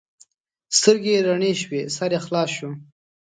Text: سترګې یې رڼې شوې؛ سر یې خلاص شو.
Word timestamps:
سترګې 0.77 1.11
یې 1.15 1.23
رڼې 1.27 1.51
شوې؛ 1.61 1.81
سر 1.95 2.09
یې 2.15 2.19
خلاص 2.25 2.49
شو. 2.57 2.69